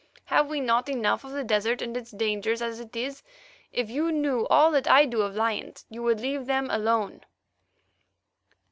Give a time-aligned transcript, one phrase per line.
[0.25, 3.21] Have we not enough of the desert and its dangers as it is?
[3.71, 7.21] If you knew all that I do of lions you would leave them alone."